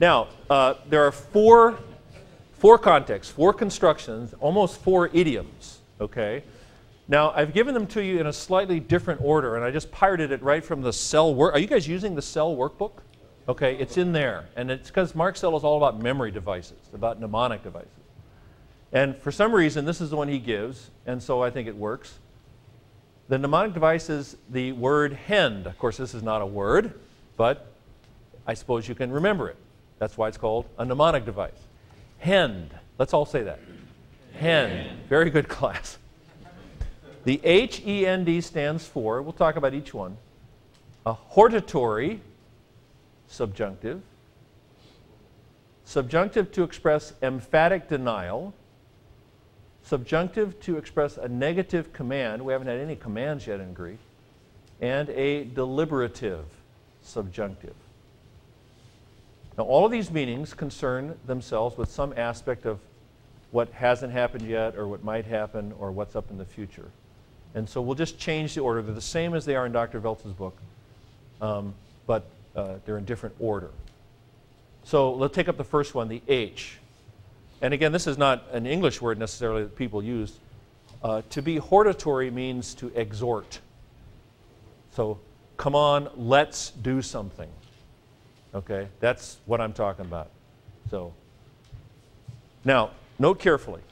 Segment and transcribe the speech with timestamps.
[0.00, 1.78] Now, uh, there are four,
[2.52, 6.44] four contexts, four constructions, almost four idioms, okay?
[7.08, 10.30] Now, I've given them to you in a slightly different order, and I just pirated
[10.30, 11.54] it right from the cell work.
[11.54, 12.92] Are you guys using the cell workbook?
[13.48, 14.44] Okay, it's in there.
[14.56, 17.88] And it's because Mark Cell is all about memory devices, about mnemonic devices.
[18.92, 21.76] And for some reason, this is the one he gives, and so I think it
[21.76, 22.18] works.
[23.28, 25.66] The mnemonic device is the word hend.
[25.66, 26.98] Of course, this is not a word,
[27.36, 27.72] but
[28.46, 29.56] I suppose you can remember it.
[29.98, 31.52] That's why it's called a mnemonic device.
[32.18, 32.70] Hend.
[32.98, 33.60] Let's all say that.
[34.34, 34.90] Hend.
[35.08, 35.98] Very good class.
[37.24, 40.16] The H E N D stands for, we'll talk about each one,
[41.04, 42.20] a hortatory
[43.26, 44.00] subjunctive,
[45.84, 48.54] subjunctive to express emphatic denial,
[49.82, 52.42] subjunctive to express a negative command.
[52.42, 53.98] We haven't had any commands yet in Greek,
[54.80, 56.44] and a deliberative
[57.02, 57.74] subjunctive.
[59.58, 62.78] Now, all of these meanings concern themselves with some aspect of
[63.50, 66.88] what hasn't happened yet, or what might happen, or what's up in the future.
[67.54, 68.82] And so we'll just change the order.
[68.82, 69.98] They're the same as they are in Dr.
[69.98, 70.56] Voelz's book,
[71.40, 71.74] um,
[72.06, 73.70] but uh, they're in different order.
[74.84, 76.78] So let's take up the first one, the H.
[77.60, 80.38] And again, this is not an English word necessarily that people use.
[81.02, 83.58] Uh, to be hortatory means to exhort.
[84.92, 85.18] So,
[85.56, 87.48] come on, let's do something.
[88.54, 90.30] Okay, that's what I'm talking about.
[90.90, 91.12] So,
[92.64, 93.82] now, note carefully.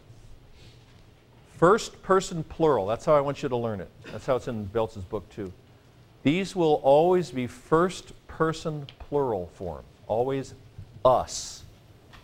[1.58, 2.86] First person plural.
[2.86, 3.90] That's how I want you to learn it.
[4.10, 5.52] That's how it's in Voelz's book, too.
[6.22, 9.84] These will always be first person plural form.
[10.06, 10.54] Always
[11.04, 11.64] us.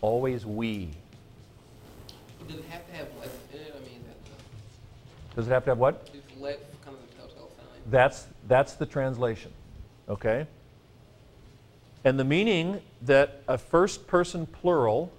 [0.01, 0.89] Always we.
[2.47, 3.75] Does it have to have let in it?
[3.75, 6.09] I mean, that, Does it have to have what?
[6.39, 7.89] let kind of the?
[7.89, 9.51] That's, that's the translation.
[10.09, 10.45] Okay?
[12.05, 15.11] And the meaning that a first person plural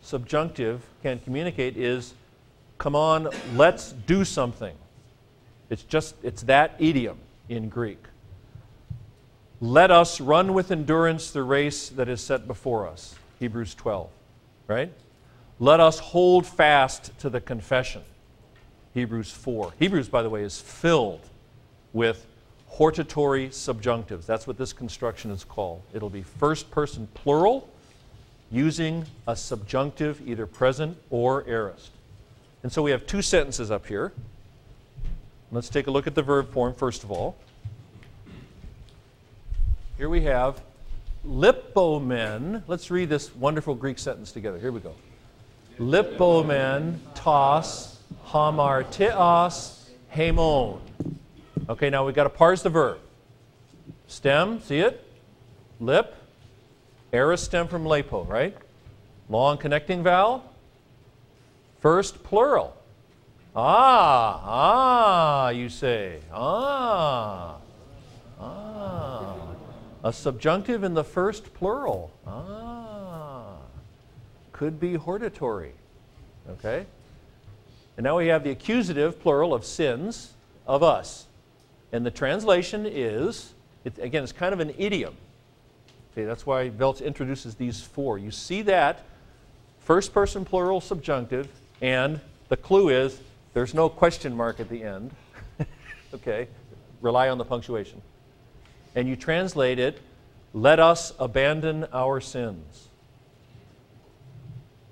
[0.00, 2.14] subjunctive can communicate is
[2.78, 4.74] come on, let's do something.
[5.68, 8.02] It's just, it's that idiom in Greek.
[9.60, 13.14] Let us run with endurance the race that is set before us.
[13.40, 14.08] Hebrews 12,
[14.68, 14.92] right?
[15.58, 18.02] Let us hold fast to the confession.
[18.94, 19.72] Hebrews 4.
[19.78, 21.22] Hebrews, by the way, is filled
[21.92, 22.26] with
[22.76, 24.26] hortatory subjunctives.
[24.26, 25.80] That's what this construction is called.
[25.94, 27.70] It'll be first person plural
[28.50, 31.88] using a subjunctive, either present or aorist.
[32.62, 34.12] And so we have two sentences up here.
[35.50, 37.38] Let's take a look at the verb form first of all.
[39.96, 40.60] Here we have
[41.26, 42.62] lipomen.
[42.66, 44.58] Let's read this wonderful Greek sentence together.
[44.58, 44.92] Here we go.
[45.78, 50.80] Lipomen tos hamartios hemon.
[51.68, 52.98] Okay, now we've got to parse the verb.
[54.06, 55.02] Stem, see it?
[55.80, 56.14] Lip.
[57.12, 58.56] Aorist stem from lepo, right?
[59.28, 60.44] Long connecting vowel.
[61.80, 62.76] First plural.
[63.54, 66.20] Ah, ah, you say.
[66.32, 67.56] Ah,
[68.38, 69.36] ah.
[70.04, 72.12] A subjunctive in the first plural.
[72.26, 73.56] Ah.
[74.52, 75.72] Could be hortatory.
[76.48, 76.86] Okay?
[77.96, 80.34] And now we have the accusative plural of sins
[80.66, 81.25] of us.
[81.92, 83.52] And the translation is,
[83.84, 85.14] it, again, it's kind of an idiom.
[86.12, 88.18] Okay, that's why Voelz introduces these four.
[88.18, 89.04] You see that
[89.80, 91.48] first person plural subjunctive,
[91.80, 93.20] and the clue is
[93.54, 95.10] there's no question mark at the end.
[96.14, 96.48] okay,
[97.00, 98.00] rely on the punctuation.
[98.94, 100.00] And you translate it,
[100.54, 102.88] let us abandon our sins.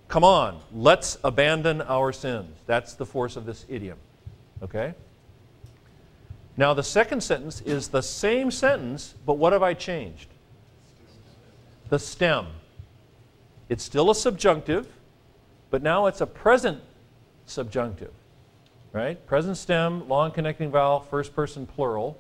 [0.09, 2.57] Come on, let's abandon our sins.
[2.67, 3.99] That's the force of this idiom.
[4.63, 4.95] Okay?
[6.57, 10.29] Now, the second sentence is the same sentence, but what have I changed?
[11.89, 12.47] The stem.
[13.69, 14.87] It's still a subjunctive,
[15.71, 16.81] but now it's a present
[17.47, 18.13] subjunctive.
[18.93, 19.25] Right?
[19.27, 22.17] Present stem, long connecting vowel, first person plural.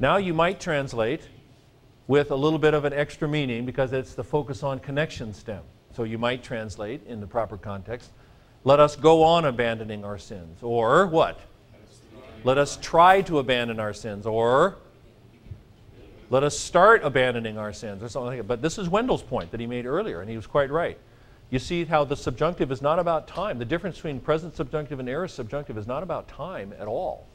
[0.00, 1.28] Now you might translate
[2.08, 5.62] with a little bit of an extra meaning because it's the focus on connection stem.
[5.94, 8.10] So you might translate in the proper context,
[8.64, 10.58] let us go on abandoning our sins.
[10.62, 11.38] Or what?
[12.44, 14.26] Let us try to abandon our sins.
[14.26, 14.76] Or
[16.30, 18.02] let us start abandoning our sins.
[18.02, 18.46] Or something like.
[18.46, 20.98] But this is Wendell's point that he made earlier, and he was quite right.
[21.50, 23.58] You see how the subjunctive is not about time.
[23.58, 27.26] The difference between present subjunctive and aorist subjunctive is not about time at all.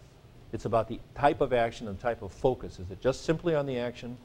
[0.54, 2.80] It's about the type of action and the type of focus.
[2.80, 4.18] Is it just simply on the action,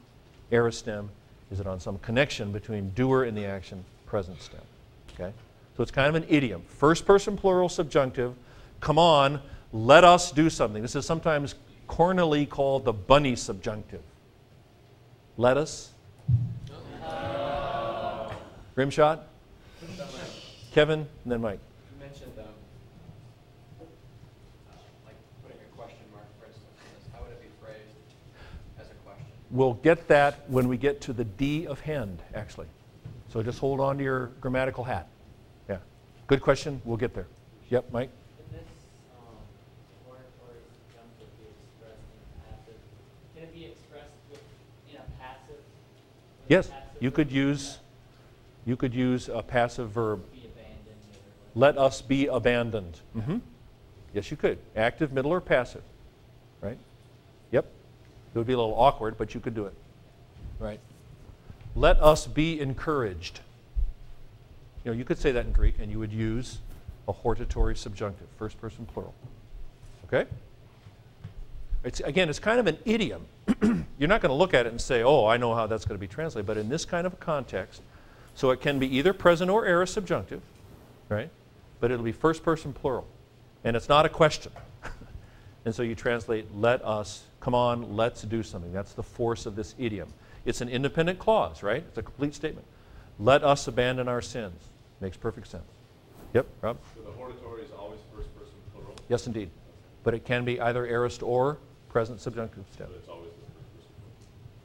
[0.51, 1.09] aorist stem?
[1.51, 4.61] Is it on some connection between doer and the action, present stem?
[5.13, 5.31] Okay?
[5.77, 6.63] So it's kind of an idiom.
[6.67, 8.33] First person plural subjunctive.
[8.79, 9.41] Come on,
[9.73, 10.81] let us do something.
[10.81, 11.55] This is sometimes
[11.87, 14.01] cornily called the bunny subjunctive.
[15.35, 15.93] Let us
[18.75, 19.19] Rimshot?
[20.73, 21.59] Kevin, and then Mike.
[21.93, 22.45] You mentioned, um,
[23.79, 24.73] uh,
[25.05, 26.65] like putting a question mark, for instance.
[27.13, 27.77] How would it be phrased
[28.79, 29.25] as a question?
[29.51, 32.65] We'll get that when we get to the D of hend, actually.
[33.29, 35.07] So just hold on to your grammatical hat.
[35.69, 35.77] Yeah.
[36.25, 36.81] Good question.
[36.83, 37.27] We'll get there.
[37.69, 38.09] Yep, Mike?
[38.49, 38.65] Can this
[39.13, 39.37] um,
[40.09, 42.79] oratory subjunctive be expressed in a passive?
[43.35, 44.41] Can it be expressed with,
[44.89, 45.61] in a passive?
[45.61, 46.69] with a Yes,
[46.99, 47.79] you could use
[48.65, 50.23] you could use a passive verb.
[50.31, 51.75] Be abandoned or whatever.
[51.75, 52.99] Let us be abandoned.
[53.13, 53.37] hmm
[54.13, 54.57] Yes, you could.
[54.75, 55.81] Active, middle, or passive.
[56.61, 56.77] Right?
[57.51, 57.65] Yep.
[58.33, 59.73] It would be a little awkward, but you could do it.
[60.59, 60.79] Right?
[61.75, 63.39] Let us be encouraged.
[64.85, 66.59] You know, you could say that in Greek, and you would use
[67.07, 69.13] a hortatory subjunctive, first person plural.
[70.05, 70.29] Okay?
[71.83, 73.25] It's, again, it's kind of an idiom.
[73.97, 75.97] You're not going to look at it and say, oh, I know how that's going
[75.97, 76.45] to be translated.
[76.45, 77.81] But in this kind of a context,
[78.35, 80.41] so it can be either present or aorist subjunctive,
[81.09, 81.29] right?
[81.79, 83.07] But it'll be first person plural.
[83.63, 84.51] And it's not a question.
[85.65, 88.73] and so you translate, let us, come on, let's do something.
[88.73, 90.09] That's the force of this idiom.
[90.45, 91.83] It's an independent clause, right?
[91.87, 92.65] It's a complete statement.
[93.19, 94.59] Let us abandon our sins.
[94.99, 95.63] Makes perfect sense.
[96.33, 96.77] Yep, Rob?
[96.95, 99.49] So the hortatory is always first person plural, Yes, indeed.
[100.03, 103.91] But it can be either aorist or present subjunctive step it's always the first person.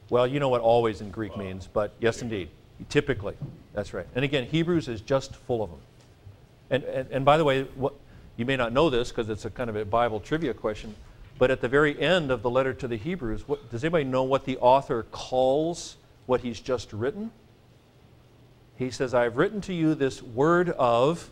[0.09, 2.49] Well, you know what always in Greek means, but yes, indeed.
[2.87, 3.35] Typically.
[3.73, 4.07] That's right.
[4.15, 5.79] And again, Hebrews is just full of them.
[6.69, 7.93] And, and, and by the way, what,
[8.37, 10.95] you may not know this because it's a kind of a Bible trivia question,
[11.37, 14.23] but at the very end of the letter to the Hebrews, what, does anybody know
[14.23, 17.31] what the author calls what he's just written?
[18.77, 21.29] He says, I've written to you this word of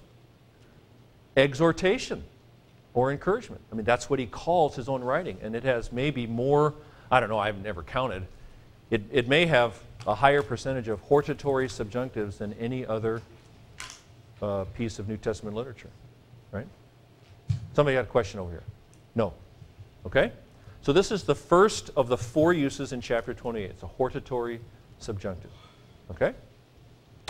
[1.38, 2.24] exhortation
[2.94, 3.62] or encouragement.
[3.71, 5.38] I mean, that's what he calls his own writing.
[5.41, 6.74] And it has maybe more,
[7.09, 8.27] I don't know, I've never counted.
[8.89, 13.22] It, it may have a higher percentage of hortatory subjunctives than any other
[14.42, 15.89] uh, piece of New Testament literature,
[16.51, 16.68] right?
[17.74, 18.63] Somebody got a question over here?
[19.16, 19.34] No.
[20.06, 20.31] Okay?
[20.81, 23.69] So this is the first of the four uses in chapter 28.
[23.69, 24.62] It's a hortatory
[25.00, 25.51] subjunctive.
[26.12, 26.34] Okay?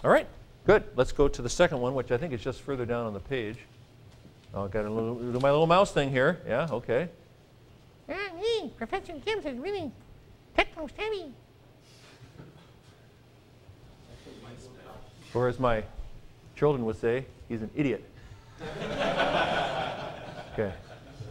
[0.04, 0.28] All right,
[0.66, 0.84] good.
[0.96, 3.20] Let's go to the second one, which I think is just further down on the
[3.20, 3.58] page.
[4.54, 6.40] Oh, I've got a little, do my little mouse thing here.
[6.48, 7.10] Yeah, okay.
[8.10, 9.92] Ah, gee, Professor Gibbs is really
[10.56, 10.88] techno
[15.34, 15.84] Or as my
[16.56, 18.04] children would say, he's an idiot.
[20.54, 20.74] okay,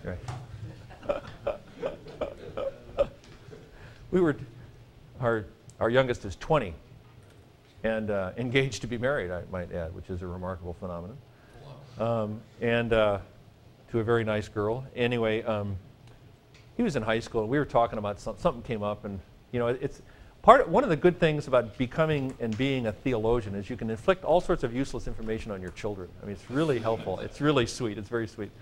[0.04, 0.18] right.
[4.10, 4.36] we were,
[5.20, 5.46] our,
[5.80, 6.74] our youngest is 20
[7.82, 11.16] and uh, engaged to be married, I might add, which is a remarkable phenomenon.
[11.98, 13.18] Um, and uh,
[13.90, 14.84] to a very nice girl.
[14.94, 15.76] Anyway, um,
[16.76, 19.18] he was in high school, and we were talking about some, something came up, and
[19.52, 20.02] you know, it's
[20.46, 20.68] part.
[20.68, 24.22] One of the good things about becoming and being a theologian is you can inflict
[24.22, 26.08] all sorts of useless information on your children.
[26.22, 27.18] I mean, it's really helpful.
[27.18, 27.98] It's really sweet.
[27.98, 28.52] It's very sweet.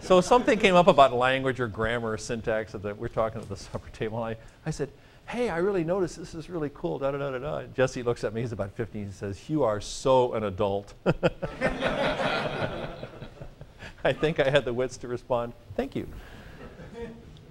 [0.00, 3.56] So something came up about language or grammar or syntax that we're talking at the
[3.56, 4.22] supper table.
[4.22, 4.90] And I, I said,
[5.26, 7.62] "Hey, I really noticed this is really cool." Da da da da da.
[7.74, 8.42] Jesse looks at me.
[8.42, 9.06] He's about 15.
[9.06, 10.92] He says, "You are so an adult."
[14.04, 16.06] I think I had the wits to respond, "Thank you."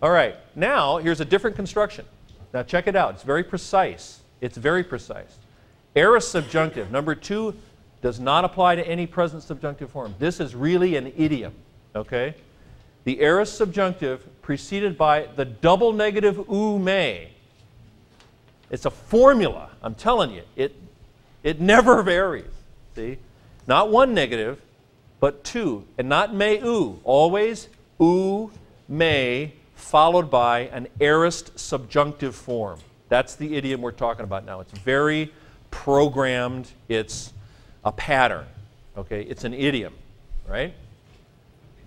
[0.03, 2.05] All right, now here's a different construction.
[2.53, 3.13] Now check it out.
[3.15, 4.21] It's very precise.
[4.41, 5.37] It's very precise.
[5.95, 7.55] Aorist subjunctive, number two,
[8.01, 10.15] does not apply to any present subjunctive form.
[10.19, 11.53] This is really an idiom,
[11.95, 12.35] okay?
[13.03, 17.29] The aorist subjunctive preceded by the double negative ou may.
[18.69, 20.43] It's a formula, I'm telling you.
[20.55, 20.75] It,
[21.43, 22.45] it never varies,
[22.95, 23.17] see?
[23.67, 24.61] Not one negative,
[25.19, 25.85] but two.
[25.97, 27.67] And not may ou, always
[27.99, 28.51] ou
[28.87, 32.79] may followed by an aorist subjunctive form.
[33.09, 34.59] That's the idiom we're talking about now.
[34.61, 35.33] It's very
[35.71, 37.33] programmed, it's
[37.83, 38.45] a pattern.
[38.95, 39.93] Okay, it's an idiom,
[40.47, 40.73] right?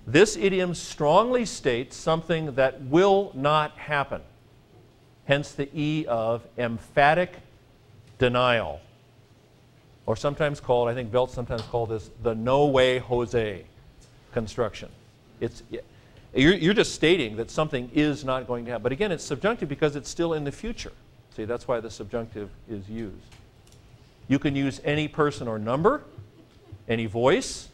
[0.07, 4.21] This idiom strongly states something that will not happen.
[5.27, 7.33] Hence the E of emphatic
[8.19, 8.81] denial.
[10.05, 13.65] Or sometimes called, I think Belt sometimes called this the no way Jose
[14.33, 14.91] construction.
[15.41, 15.63] It's,
[16.35, 18.83] you're, you're just stating that something is not going to happen.
[18.83, 20.93] But again, it's subjunctive because it's still in the future.
[21.37, 23.17] See, that's why the subjunctive is used.
[24.29, 26.05] You can use any person or number,
[26.89, 27.69] any voice,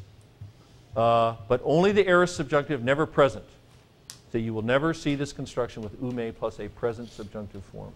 [0.96, 3.44] uh, but only the aorist subjunctive, never present.
[4.32, 7.92] So you will never see this construction with ume plus a present subjunctive form.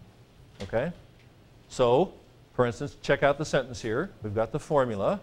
[0.63, 0.93] Okay?
[1.69, 2.13] So,
[2.55, 4.11] for instance, check out the sentence here.
[4.23, 5.21] We've got the formula.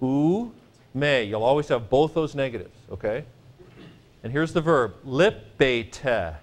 [0.00, 0.52] U.
[0.94, 3.24] You'll always have both those negatives, okay?
[4.26, 6.34] And here's the verb, libete.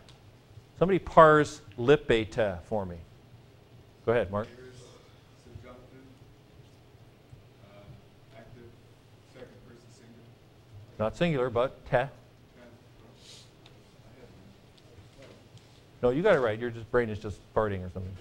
[0.79, 2.95] Somebody parse libete for me.
[4.05, 4.47] Go ahead, Mark.
[10.97, 12.03] Not singular, but te.
[16.01, 16.57] No, you got it right.
[16.57, 18.15] Your just brain is just farting or something.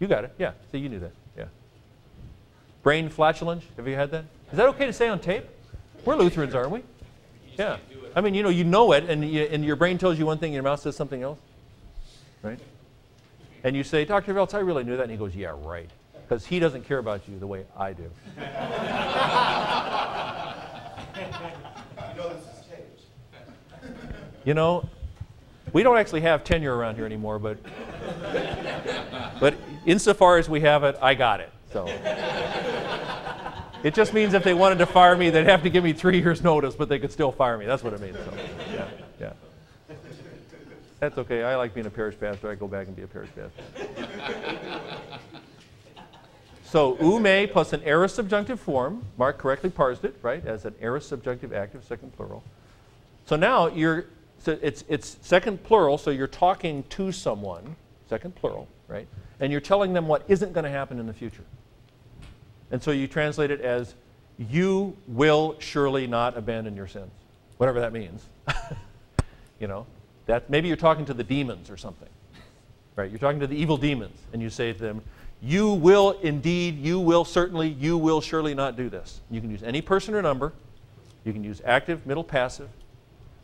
[0.00, 0.34] You got it.
[0.40, 0.54] Yeah.
[0.72, 1.12] See, you knew that.
[1.38, 1.44] Yeah.
[2.82, 3.62] Brain flatulence.
[3.76, 4.24] Have you had that?
[4.50, 5.44] Is that okay to say on tape?
[6.04, 6.82] We're Lutherans, aren't we?
[7.58, 7.76] Yeah.
[8.14, 10.38] I mean, you know, you know it, and, you, and your brain tells you one
[10.38, 11.38] thing, and your mouth says something else,
[12.42, 12.58] right?
[13.64, 14.34] And you say, Dr.
[14.34, 15.88] Voelz, I really knew that, and he goes, Yeah, right,
[16.22, 18.10] because he doesn't care about you the way I do.
[22.14, 23.00] You know this is taped.
[24.44, 24.88] You know,
[25.72, 27.58] we don't actually have tenure around here anymore, but
[29.40, 29.54] but
[29.86, 31.50] insofar as we have it, I got it.
[31.72, 31.86] So
[33.82, 36.18] it just means if they wanted to fire me, they'd have to give me three
[36.18, 37.66] years' notice, but they could still fire me.
[37.66, 38.16] That's what it means.
[38.16, 38.32] So,
[38.72, 38.88] yeah,
[39.20, 39.32] yeah.
[41.00, 41.42] That's okay.
[41.42, 42.50] I like being a parish pastor.
[42.50, 43.62] I go back and be a parish pastor.
[46.72, 49.04] So ume plus an aorist subjunctive form.
[49.18, 52.42] Mark correctly parsed it, right, as an aorist subjunctive active second plural.
[53.26, 54.06] So now you're,
[54.38, 57.76] so it's, it's second plural, so you're talking to someone,
[58.08, 59.06] second plural, right?
[59.38, 61.44] And you're telling them what isn't going to happen in the future.
[62.72, 63.94] And so you translate it as,
[64.38, 67.12] you will surely not abandon your sins,
[67.58, 68.26] whatever that means.
[69.60, 69.86] you know,
[70.26, 72.08] that maybe you're talking to the demons or something,
[72.96, 73.10] right?
[73.10, 75.02] You're talking to the evil demons, and you say to them,
[75.40, 79.20] you will indeed, you will certainly, you will surely not do this.
[79.30, 80.52] You can use any person or number.
[81.24, 82.68] You can use active, middle, passive,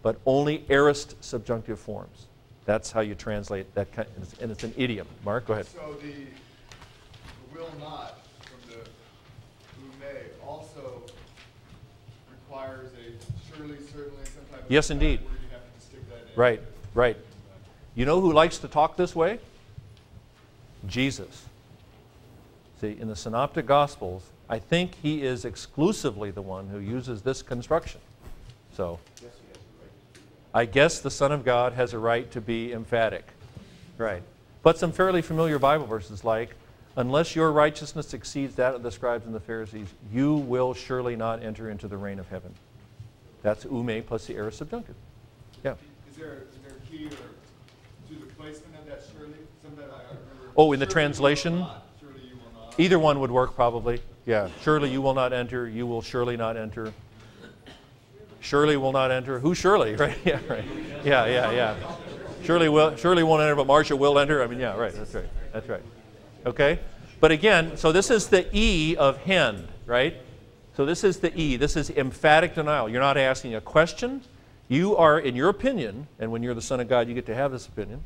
[0.03, 2.27] but only aorist subjunctive forms.
[2.65, 4.09] That's how you translate that, kind,
[4.41, 5.07] and it's- an idiom.
[5.25, 5.67] Mark, go ahead.
[5.67, 6.27] So the
[7.59, 8.77] will not from the
[9.81, 11.03] who may also
[12.49, 14.71] requires a surely, certainly, some type of.
[14.71, 15.21] Yes, indeed.
[15.23, 16.41] Where you have to stick that in.
[16.41, 16.63] Right,
[16.95, 17.17] right.
[17.95, 19.39] You know who likes to talk this way?
[20.87, 21.45] Jesus.
[22.81, 27.43] See, in the Synoptic Gospels, I think he is exclusively the one who uses this
[27.43, 28.01] construction.
[28.75, 29.01] So,
[30.55, 33.27] I guess the Son of God has a right to be emphatic.
[33.99, 34.23] Right.
[34.63, 36.51] But some fairly familiar Bible verses like,
[36.99, 41.43] unless your righteousness exceeds that of the scribes and the Pharisees, you will surely not
[41.43, 42.53] enter into the reign of heaven.
[43.43, 44.97] That's ume plus the aorist subjunctive.
[45.65, 45.75] Yeah.
[46.11, 49.33] Is there, is there a key or to the placement of that surely?
[49.63, 50.53] Sometimes I I remember.
[50.57, 51.59] Oh, in the surely you will translation?
[51.61, 52.75] not, Surely you will not.
[52.81, 54.03] Either one would work probably.
[54.27, 54.49] Yeah.
[54.63, 55.69] Surely you will not enter.
[55.69, 56.93] You will surely not enter.
[58.41, 59.39] Surely will not enter.
[59.39, 59.95] Who surely?
[59.95, 60.19] Right?
[60.25, 60.41] Yeah.
[60.49, 60.65] Right.
[61.05, 61.27] Yeah.
[61.27, 61.53] Yeah.
[61.53, 61.77] Yeah.
[62.43, 62.97] Surely will.
[62.97, 64.43] Surely won't enter, but Marcia will enter.
[64.43, 64.77] I mean, yeah.
[64.77, 64.93] Right.
[64.93, 65.25] That's right.
[65.53, 65.83] That's right.
[66.47, 66.81] Okay.
[67.21, 70.17] But again, so this is the e of hen, right?
[70.77, 71.57] So this is the e.
[71.57, 72.89] This is emphatic denial.
[72.89, 74.23] You're not asking a question.
[74.69, 77.35] You are, in your opinion, and when you're the Son of God, you get to
[77.35, 78.05] have this opinion.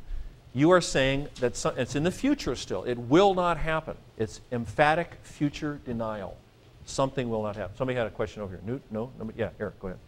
[0.55, 2.85] You are saying that some, it's in the future still.
[2.85, 3.97] It will not happen.
[4.17, 6.37] It's emphatic future denial.
[6.85, 7.77] Something will not happen.
[7.77, 8.63] Somebody had a question over here.
[8.65, 8.83] Newt?
[8.91, 9.11] No?
[9.19, 9.39] Nobody?
[9.39, 9.99] Yeah, Eric, go ahead.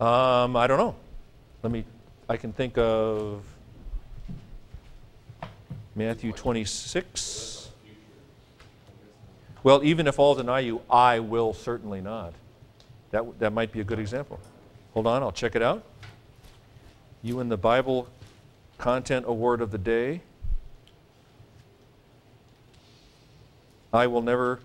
[0.00, 0.94] Um, I don't know.
[1.62, 1.84] Let me,
[2.28, 3.42] I can think of
[5.98, 7.70] Matthew 26.
[9.64, 12.34] Well, even if all deny you, I will certainly not.
[13.10, 14.38] That, that might be a good example.
[14.94, 15.82] Hold on, I'll check it out.
[17.20, 18.06] You in the Bible
[18.78, 20.20] Content Award of the Day.
[23.92, 24.60] I will never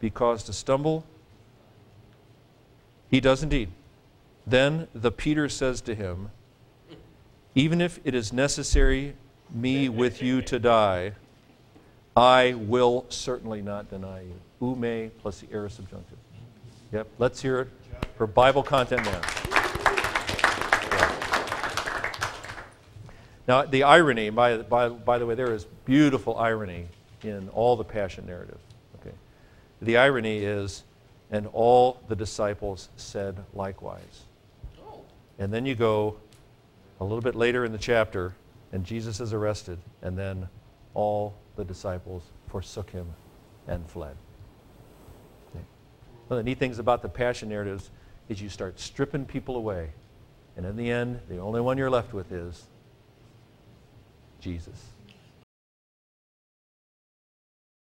[0.00, 1.06] be caused to stumble.
[3.10, 3.70] He does indeed.
[4.46, 6.30] Then the Peter says to him,
[7.54, 9.14] Even if it is necessary
[9.52, 11.12] me with you to die,
[12.16, 14.40] I will certainly not deny you.
[14.60, 16.18] Ume plus the aorist subjunctive.
[16.92, 17.68] Yep, let's hear it
[18.16, 19.22] for Bible content man.
[23.46, 26.88] Now, the irony, by, by, by the way, there is beautiful irony
[27.22, 28.58] in all the passion narrative.
[29.00, 29.14] Okay?
[29.82, 30.84] The irony is,
[31.30, 34.22] and all the disciples said likewise.
[34.86, 35.02] Oh,
[35.38, 36.16] And then you go
[37.00, 38.34] a little bit later in the chapter,
[38.74, 40.48] and Jesus is arrested, and then
[40.94, 43.06] all the disciples forsook him
[43.68, 44.16] and fled.
[45.50, 45.64] Okay.
[46.26, 47.92] One of the neat things about the passion narratives
[48.28, 49.90] is you start stripping people away,
[50.56, 52.64] and in the end, the only one you're left with is
[54.40, 54.93] Jesus.